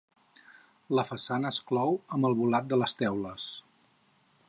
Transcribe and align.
La 0.99 1.03
façana 1.09 1.51
es 1.55 1.61
clou 1.73 2.01
amb 2.17 2.31
el 2.31 2.39
volat 2.43 2.69
de 2.73 2.83
les 2.85 3.01
teules. 3.03 3.51